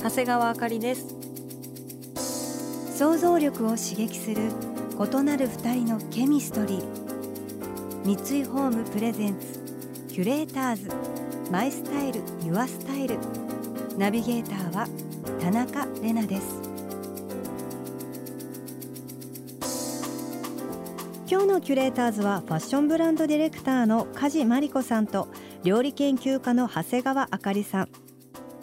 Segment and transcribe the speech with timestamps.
[0.00, 1.16] 長谷川あかりです。
[2.96, 4.50] 想像力を刺激する
[4.96, 6.84] 異なる二人のケミストリー。
[8.04, 9.60] 三井ホームプレゼンツ
[10.08, 10.88] キュレーターズ。
[11.50, 13.18] マイスタイルユアスタイル。
[13.98, 14.88] ナビゲーターは
[15.40, 16.62] 田中れなです。
[21.28, 25.28] 今日のキュレーターズはファッションブランドディレクターの梶真理子さんと
[25.64, 27.88] 料理研究家の長谷川あかりさん。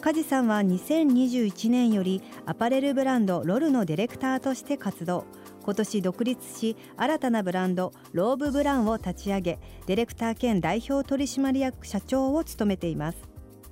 [0.06, 5.24] 梶さんは2021年よりアパレルブランドロルのディレクターとして活動。
[5.64, 13.18] 今年独立し新たなブランドローブブランを立ち上げディレクター兼代表取締役社長を務めています。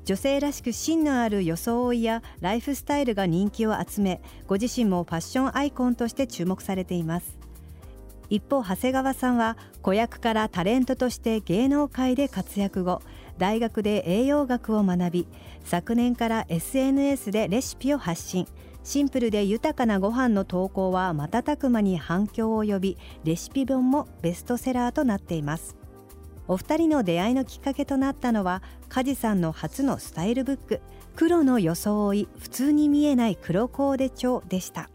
[0.05, 7.39] 女性らしく芯のある装いやライフスタイルが人気を集めご自身もファッションアイコンとして注目されています。
[8.29, 13.03] 一方長谷川さんは子役からタレントとして芸能界で活躍後
[13.39, 15.29] 大学で栄養学を学び
[15.65, 18.47] 昨年から SNS でレシピを発信。
[18.85, 25.75] シンプルで豊かなご飯の投稿は瞬く間に反響を呼びレシピ本もベストセラーとなっています。
[26.47, 30.81] お二人の出会いのきっかけとなったのは梶さんの初のスタイルブック
[31.17, 34.91] 黒の装い普通に見えない黒コーデ帳でした。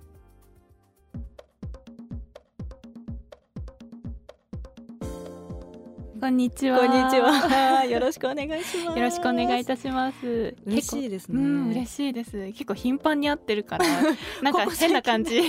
[6.29, 6.79] んにちは。
[6.79, 7.85] こんにちは。
[7.89, 8.97] よろしくお願いします。
[8.99, 10.55] よろしくお願いいたします。
[10.65, 11.41] 嬉しいですね。
[11.41, 12.31] うん、嬉しいです。
[12.51, 13.85] 結構頻繁に会ってるから、
[14.41, 15.41] なんか変な感じ。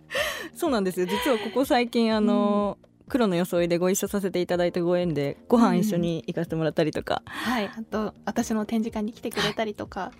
[0.54, 1.06] そうなんですよ。
[1.06, 7.66] 実はここ最近あの、うん、黒の装いでご一緒させていただいたご縁でご飯一緒に行かせてもらったりとか、うん、はい。
[7.66, 10.12] あと私の展示会に来てくれたりとか。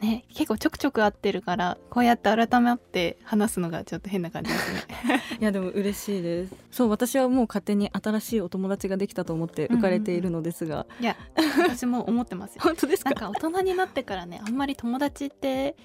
[0.00, 5.22] ね、結構ちょくちょく会ってるからこうやって改めて話すのがちょっと変な感じですね。
[5.40, 6.54] いやでも嬉しいです。
[6.70, 11.16] そう私はもう勝手に新しいお友達ができたと思って浮かれているのですが、うん、いや
[11.58, 12.62] 私も思ってますよ。
[12.62, 13.10] 本当ですか？
[13.10, 15.76] なんか大人になってからねあんまり友達って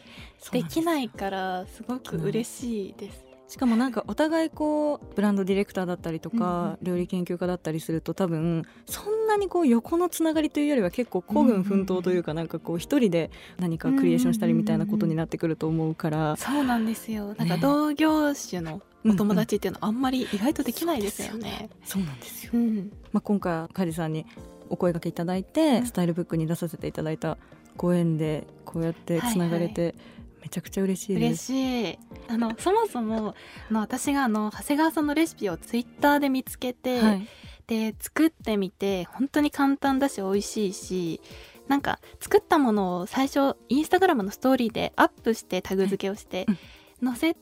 [0.51, 13.29] できないからすごく嬉しいですしかもなんかお互いこうブランドディレクターだったりとか、料理研究家だったりすると多分そんなにこう横のつながりというよりは結構孤軍奮闘というかなんかこう一人で
[13.59, 17.35] 何かクリエーションしたりみたいなことになってくると思うから、そうなんですよ。
[17.37, 21.69] なんか同業種のお友達っていうのはあんまり意外とできないですよね。
[21.83, 24.25] そうなんですよ、うん、まあ、今回梶さんに
[24.69, 27.37] お声掛けいただいて、うん、スタイルブックに出させていただいた
[27.75, 31.99] ご縁でこうやってつながれて、はいはいめちゃくちゃ嬉しい嬉しい。
[32.27, 33.35] あのそもそも
[33.69, 37.27] あの私があの長谷川さんのレシピをツイッターで見つけて、はい、
[37.67, 41.21] で作ってみて本当に簡単だし美味しいし
[41.67, 46.45] なんか作ったものを最初インスタグラムのストーリーでアップしてタグ付けをして
[47.03, 47.35] 載せ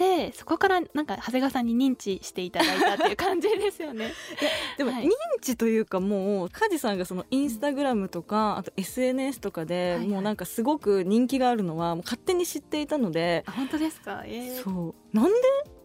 [0.00, 4.12] てそこからなんか長谷川さんに認知していただいたっていう感じですよね。
[4.78, 5.10] でも認
[5.42, 13.44] 知というかもう梶さんがそのインスタグラムとかあと SNS とかでもうなんかすごく人気があるのはもう勝手に知っていたので。
[13.46, 15.16] 本当ですか、えー、そう。
[15.16, 15.32] なんで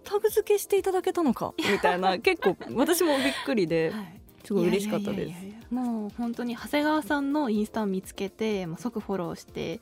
[0.06, 1.54] タグ付けしていただけたのか？
[1.58, 2.18] みたいな。
[2.18, 3.92] 結構私もびっくりで。
[3.94, 4.22] はい。
[4.46, 5.74] すごい嬉しかったです。
[5.74, 9.82] もう本当に長谷川さんのインスタを見つけてもう即フォローして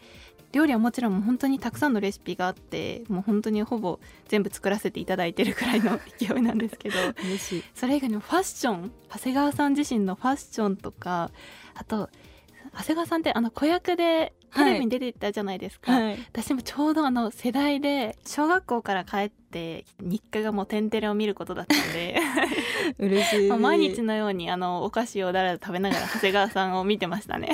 [0.53, 6.95] 料理はもちろん本当にたくさんのレシピがあってもう本当にほぼ全部作らせていただいてるくらいの勢いなんですけど
[7.73, 11.31] それ以外にもファッション長谷川さん自身のファッションとか
[11.73, 12.09] あと
[12.71, 16.03] 長谷川さんってあの子役でテレビに出てたじゃないですか、はい。
[16.03, 22.19] はい、私もちょうどあの世代で小学校から帰って日課がもう「天てれ」を見ることだったんで。
[22.99, 23.49] 嬉しい。
[23.57, 27.49] 毎日のようにあのお菓子をだらだら食べながら長谷川さんを見てましたね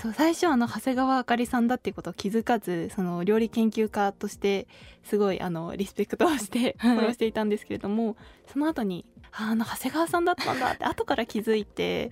[0.00, 4.66] そう最初あの長谷川あかりさんだっていうことを気づかずその料理研究家として
[5.04, 8.16] すごいあのリスペクトをして フォローしていたんですけれども、はい、
[8.50, 12.10] その後にあの長谷川さんだったんだって 後から気づいて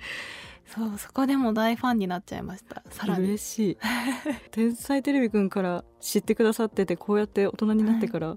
[0.67, 2.83] そうそこでも大ファンになっちゃいました。
[2.91, 3.25] さらに。
[3.25, 3.79] 嬉しい。
[4.51, 8.37] 天才テレビくんから知ってくださっててこうやって大人になってから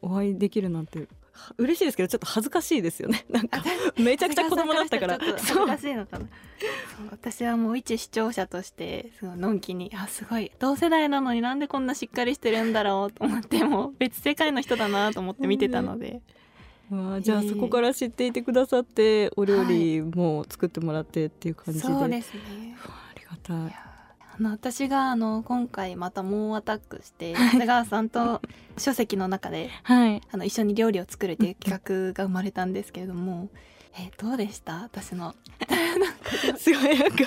[0.00, 1.08] お会いできるなんて、はい
[1.56, 3.24] 嬉しいですけどちょっと恥ずかしいですよね。
[3.30, 3.62] なんか
[3.96, 5.18] めちゃくちゃ子供だったから。
[5.18, 6.26] 恥ずかしいのかな
[7.10, 16.20] 私はもう一視聴者としてすごいのんきにあすごい同世代なのになんでこんなしっかりしてるんだろうと思っても別世界の人だなと思って見てたので。
[16.90, 22.76] わあじゃあそこから知っていてくださってお料理も作ってもらってっていう感じで、そうですね。
[22.82, 23.76] ありがたい
[24.38, 28.40] あの私があの今回また猛アタックして長谷川さんと
[28.76, 30.22] 書籍の中ではい。
[30.30, 33.48] あの一緒に料理を作るという企画が生まれたんですけれども、
[33.98, 34.82] えどうでした？
[34.82, 35.34] 私の。
[36.56, 37.24] すごいなんか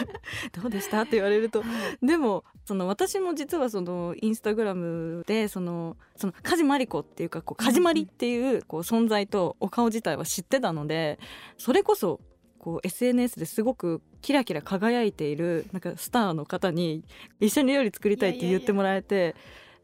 [0.61, 1.01] どうでした？
[1.01, 1.63] って言われると
[2.01, 11.19] でもその私も実はそのインスタグラムでそのその梶真理子っていうかこう梶まりっていうこう存在とお顔自体は知ってたので
[11.57, 12.21] それこそ
[12.61, 17.03] こう SNS ですごくキラキラ輝いているなんかスターの方に
[17.39, 19.35] 一緒に料理作りたいって言ってもらえて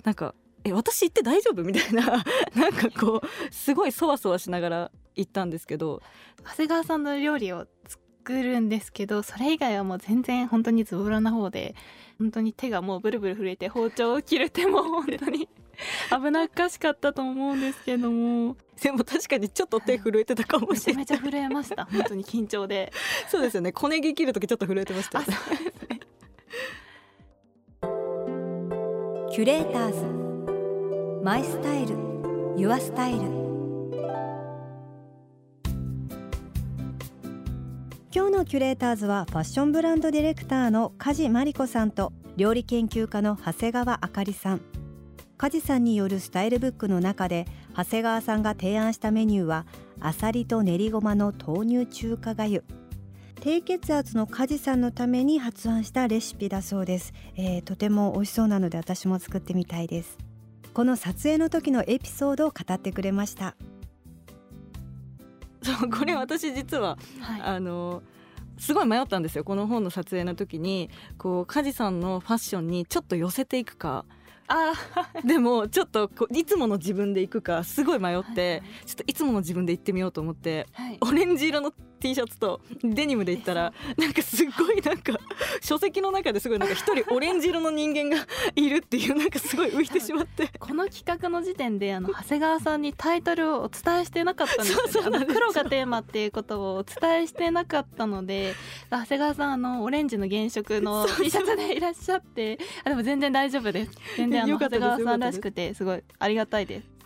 [0.04, 2.24] なんかえ私行って大丈夫みたいな
[2.56, 6.04] なんかこうすごいそわそわしながら行ったんですけど。
[6.44, 11.76] 長谷川さんの料理を作るんですけどそれ以外はもう全然本当にズボラな方で
[12.20, 15.50] 本当に手がもうブルブル震えて包丁を切る手も本当に
[16.10, 18.56] 危なっかしかったと思うんですけども。
[18.82, 21.06] でも確かにちょっと手震えてたかもめしれない。
[21.06, 21.86] ちゃめちゃ震えました。
[21.86, 22.92] 本当に緊張で。
[23.30, 23.72] そうですよね。
[23.72, 25.20] 小ネギ切る時ちょっと震えてました。
[25.20, 25.26] ね
[29.32, 30.04] キュレーターズ
[31.24, 31.96] マイスタイル
[32.58, 33.48] ユアスタイル。
[38.16, 44.62] 今日のキュレーターズはファッションブランドディレクターの梶真理子さんと料理研究家の長谷川あかりさん
[45.38, 47.46] 梶さんによるスタイルブックの中で
[47.76, 49.66] 長谷川さんが提案したメニューは
[50.00, 52.64] アサリと練りごまの豆乳中華がゆ
[53.40, 60.18] 低血圧の梶さんのために発案したレシピだそうです、えーとても美味しそうなので私も作ってみたいです。
[60.74, 63.56] この撮影の時のエピソードを語ってくれました。
[65.64, 67.42] そうこれ私実ははい。
[67.42, 68.04] あの
[68.60, 69.44] すごい迷ったんですよ。
[69.44, 74.06] この本の撮影の時にこう梶さんのファッションにちょっと寄せていくか
[74.48, 74.74] あ
[75.26, 80.98] でもちょっとこういつもの自分で行くかすごい迷っーて、ちょっといつもの自分で行ってみようと思ってはい、はい。
[81.02, 85.14] オレンジ色の T シャツとデニムで行ったら なんかすごいなんか
[85.62, 90.50] 書籍の中ですごいなんか一人オレンジ色の人間がいるっていうなんかすごい浮いてしまって。
[90.60, 95.32] この企画の時点であの長谷川さんにタイトルをお伝えしてなかったんですよ、ね、そうそうなんです。
[95.32, 98.54] あの黒がテーマっていうことをお伝えしてなかったので
[98.90, 103.92] 長谷川さんあのオレンジの原色の T シャツでいらっしゃってあでも全然大丈夫です。
[104.18, 106.97] 全然あの長谷川さんらしくてすごいありがたいです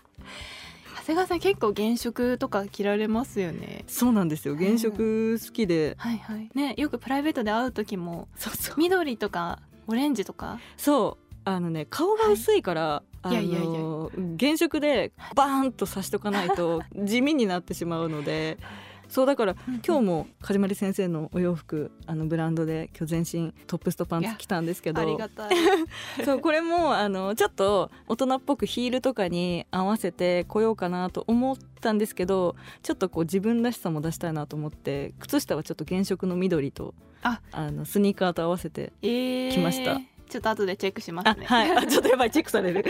[1.01, 3.83] 長谷川さん結構原色とか着られますよね。
[3.87, 4.55] そうなんですよ。
[4.55, 6.49] 原色好きで、はいはい。
[6.53, 8.75] ねよくプライベートで会う時もそうそう。
[8.77, 10.59] 緑とかオレンジとか。
[10.77, 11.31] そう。
[11.43, 13.29] あのね顔が薄いから、い。
[13.29, 18.59] いやいやいやあの原色でバーンとさしとかないと地味になってしまうので
[19.11, 19.55] そうだから
[19.85, 25.01] 今日も梶まり先生のお洋服あのブランドで今日全身トップスとパンツ着たんですけど。
[25.01, 25.55] ありがたい。
[26.23, 37.41] そうこれもあのちょっと大人っぽくヒールとかに合わせてこようかなと思ったんですけどちょっとこう自分らしさも出したいなと思って靴下はちょっと原色の緑とあ。
[37.53, 39.51] のスニーカーと合わせてえー。
[39.51, 39.99] 来ました。
[40.29, 41.45] ちょっと後でチェックしまあすね。
[41.45, 41.71] はい。
[41.71, 42.85] あちょっとやばいチェックされる。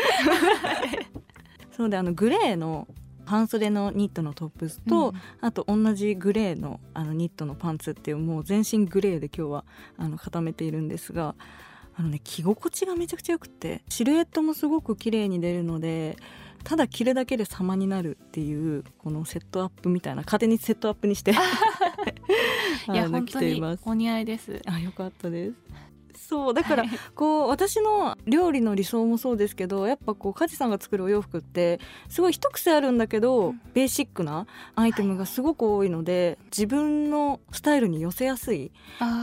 [1.75, 2.88] そうであのグレーの
[3.31, 9.66] 半袖のニットのトップスと、あと同じグレーのあのニットのパンツっていうもう全身グレーで今日は
[9.98, 11.36] あの固めているんですが
[11.95, 16.18] あのね着心地がめちゃくちゃよくてシルエットもすごく綺麗に出るので
[16.66, 21.31] ただ着るだけで様になるっていうこのセットアップみたいな勝手にセットアップにして
[22.92, 24.62] いや本当にお似合いです。
[24.66, 25.54] あよかったです
[26.31, 26.54] そう。
[26.54, 26.98] だからはい。
[27.13, 33.61] こう私の料理の理想もそうですけどやっぱこう梶さんが作るお洋服ってすごい一癖あるんだけど、うん。
[33.73, 38.71] ベーシックなアイテムがすごく多いので、自分のスタイルに寄せやすい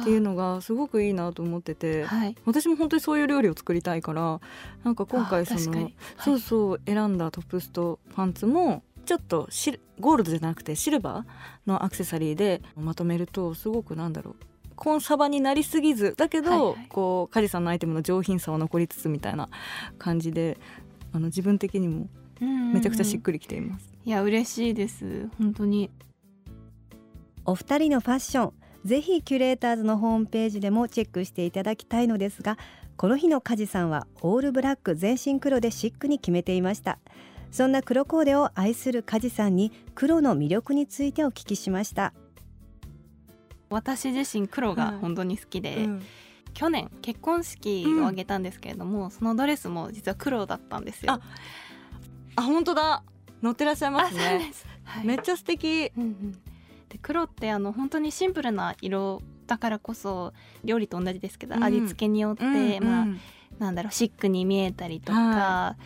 [0.03, 2.37] っていうのがすごくいいなと思ってて、はい。
[2.45, 4.41] 私も本当にそういう料理を作りたいから
[4.85, 11.25] なんか今回その、そうそう選んだトップスとパンツもちょっとシルゴールドじゃなくてシルバー
[11.67, 14.37] のアクセサリーでまとめるとすごくなんだろう
[14.79, 16.89] コンサバになりすぎずだけど、はいはい。
[16.89, 19.49] こうカジさんのアイテムの上品さは残りつつみたいな
[19.99, 20.59] 感じで
[21.13, 22.09] あの自分的にも
[22.41, 23.93] めちゃくちゃしっくりきています。
[24.05, 25.29] いや嬉しいです。
[25.39, 25.91] 本当に。
[27.45, 28.53] お二人のファッション
[28.85, 32.59] ぜひキュレーターズのホームページでもチェックしていただきたいのですが
[32.97, 36.99] この日の梶さんはオールブラック全身黒でシックに決めていました。
[37.51, 42.13] そんな黒コーデを愛する梶さんに黒の魅力についてお聞きしました
[43.71, 46.03] 私自身黒が本当に好きで、うん。
[46.55, 51.13] 去年結婚式を挙げたんですけれども、そのドレスも実は黒だったんですよ。
[51.13, 51.21] あ
[52.37, 53.03] あ本当だ。
[53.43, 54.39] 乗ってらっしゃいますね。
[54.49, 55.07] です、はい。
[55.07, 55.93] めっちゃ素敵。
[55.97, 56.33] うんうん。
[56.89, 60.33] で黒ってあの本当にシンプルな色だからこそ
[60.65, 61.65] 料理と同じですけど、うん。
[61.65, 63.21] 味付けによって、うんまあうん。
[63.59, 65.77] なんだろうシックに見えたりとか、は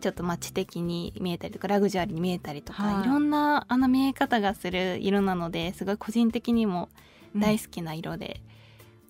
[0.00, 3.04] ちょっとまあ知的に見えたりとかラグジュアリーに見えたりとか、はい。
[3.04, 6.88] い、ろんなあの見え方がする色なのですごい個人的にも
[7.36, 8.40] 大好きな色で、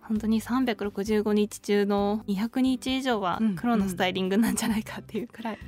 [0.01, 5.59] 本当に365日中の200日以上は黒のスタイリングなんじゃないかっていうくらい、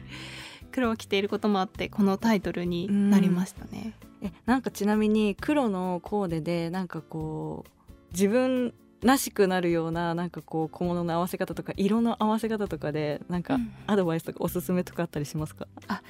[0.73, 3.95] 黒を着ていることもあってこのタイトルになりましたね。
[4.23, 16.03] えなんかちなみに黒のコーデでなんかこう自分らしくなるようななんかこう小物の合わせ方とか色の合わせ方とかでなんかアドバイスとかおすすめとかあったりしますか、うん、あ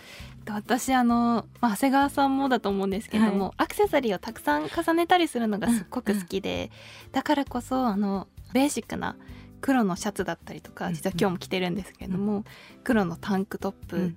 [0.49, 6.71] 私あの、まあ、長谷川さんもだと思うんですけども、はい、アクセサリーをたくさん重ねたりするのがすっごく好きで、
[7.07, 9.17] うん、だからこそあのベーシックな
[9.61, 12.45] 黒のシャツだったりとか実は今日も着てるんですけれども、うん、
[12.83, 14.15] 黒のタンクトップ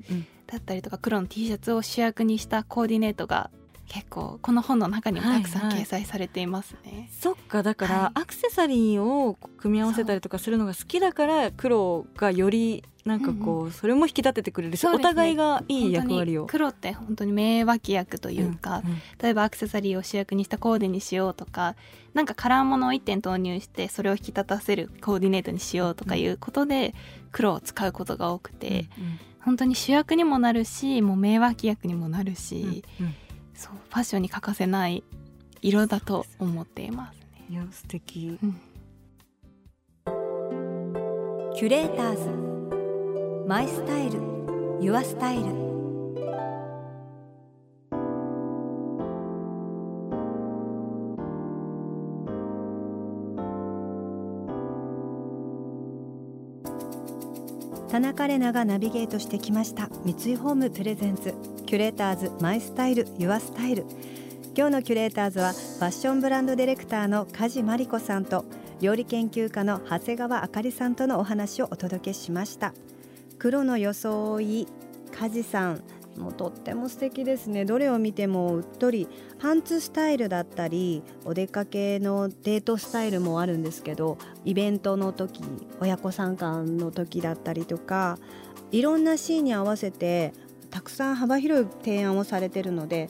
[0.47, 3.51] だったりとか黒の T シャツを主役にしたコーディネートが
[3.93, 6.79] 結構この本の中にもたくさん掲載されていますね。
[6.83, 14.77] はいはい、そっかだから、アクセサリーを組み合わせたりとかするのが好きだから黒がよりなんかこう、それも引き立ててくれる。
[14.77, 16.47] し、ね、お互いがいい役割を。
[16.47, 21.75] 黒って本当に名脇役というか、うんうん、例えばアクセサリーを主役にしたコーデにしようとか
[22.15, 26.95] なんかカラーものを1点投入してそれを引き立たせるコーディネートにしようとかいうことで
[27.31, 33.15] 黒を使うことが多くて、うんうん、本当に主役にもなるしもう名脇役にもなるし、うんうん、
[33.53, 35.03] そうファッションに欠かせない
[35.61, 37.45] 色だと思っていますね。
[37.49, 38.59] いや素敵、うん、
[41.55, 42.29] キュレーターズ。
[43.47, 44.19] マイスタイル。
[44.81, 45.43] ユアスタイル。
[57.89, 59.87] 田中玲奈がナビゲートしてきました。
[60.03, 61.35] 三井ホームプレゼンツ
[61.73, 63.87] キュレーターズマイスタイルユアスタイル。
[64.55, 68.45] 今日のキュレーターズはファッションブランドディレクターの梶真理子さんと
[68.79, 72.75] 料理研究家の長谷川あかりさんとのお話をお届けしました。
[73.39, 74.67] 黒の装い
[75.11, 75.83] 梶さん。
[76.15, 77.65] もうとっても素敵ですね。
[77.65, 79.07] どれを見てもうっとり
[79.39, 85.41] パンツスタイルだったりお出かけのデートスタイルもあるんですけどイベントの時
[85.79, 88.19] 親子参観の時だったりとか
[88.71, 90.33] いろんなシーンに合わせて
[90.73, 93.07] たくさん幅広い提案をされてるので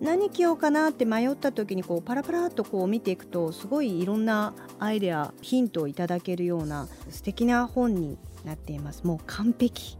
[0.00, 9.04] 何着ようかなって迷った時にこうパラパラっとこう見ていくとすごいいろんなアイデアヒントをいただけるような素敵な本になっています。
[9.04, 9.98] もう完璧。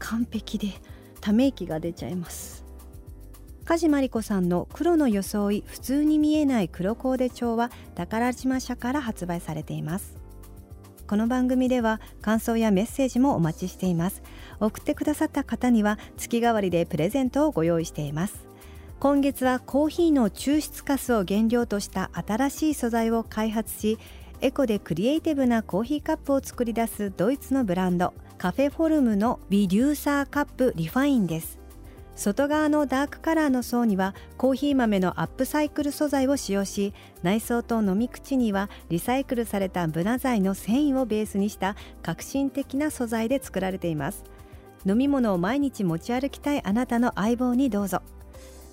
[0.00, 0.68] 完璧で
[1.20, 2.64] ため息が出ちゃいます。
[3.64, 10.16] 梶真理子さんの黒の装い普通に見えない黒コーデ帳は宝島社から発売されています。
[11.06, 14.22] この番組では感想やメッセージもお待ちしています。
[14.66, 18.46] 送ってくださった方には月替わりでプレゼントをご用意しています。
[19.00, 23.98] 今月はコーヒーの抽出カスを原料とした新しい素材を開発し
[24.40, 31.58] エコでクリエイティブなコーヒーカップを作り出すドイツのブランド Kaffeeform のビデューサーカップリファインです。
[32.14, 36.92] 外側のダークカラーの層にはコーヒー豆のアップサイクル素材を使用し
[37.22, 44.24] 内装と飲み口にはリサイクルされたブナ材の繊維をベースにした革新的な素材で作られています。
[44.86, 48.02] 飲み物を毎日持ち歩きたいあなたの相棒にどうぞ。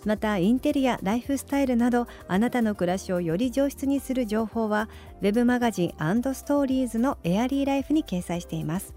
[0.06, 4.88] またインテリアライフスタイルなどあなたの暮らしをより上質にする情報は
[5.22, 5.94] Web マガジン
[6.34, 8.94] ストーリーズのエアリーライフに掲載しています。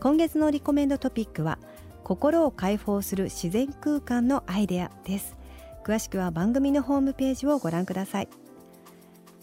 [0.00, 1.58] 今月のリコメンドトピックは
[2.02, 5.36] 心を解放する自然空間のアイデアです。
[5.84, 8.28] 詳しくは番組のホームページをご覧ください。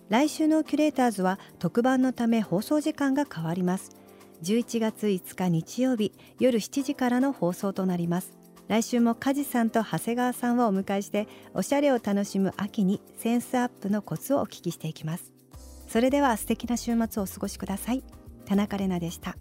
[0.09, 3.98] 来週のキュレーターズは特番のため放送時間が変わります。
[4.43, 8.37] 11月5日日曜日夜7時からの放送となります。
[8.67, 15.33] 来週も梶さんと長谷川さんをお迎えしておしゃれを楽しむ秋にセンスアップのコツをお聞きしていきます。
[15.87, 18.03] それでは素敵な週末をお過ごしください。
[18.45, 19.35] 田中れなでした。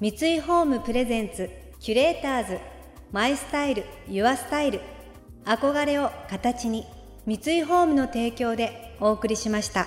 [0.00, 2.58] 三井ホームプレゼンツキュレーターズ
[3.12, 4.80] マイスタイルユアスタイル。
[5.44, 6.84] 憧れを形に
[7.26, 9.86] 三井ホームの提供でお送りしました。